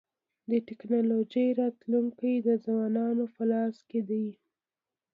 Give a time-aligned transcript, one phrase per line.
[0.49, 4.27] د ټکنالوژۍ راتلونکی د ځوانانو په لاس کي دی.